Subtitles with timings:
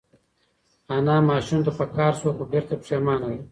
[0.95, 3.39] انا ماشوم ته په قهر شوه خو بېرته پښېمانه ده.